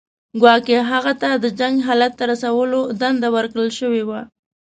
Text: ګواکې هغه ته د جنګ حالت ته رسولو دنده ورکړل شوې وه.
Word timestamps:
ګواکې 0.41 0.77
هغه 0.91 1.13
ته 1.21 1.29
د 1.43 1.45
جنګ 1.59 1.75
حالت 1.87 2.11
ته 2.19 2.23
رسولو 2.31 2.79
دنده 2.99 3.29
ورکړل 3.35 3.69
شوې 3.79 4.03
وه. 4.09 4.21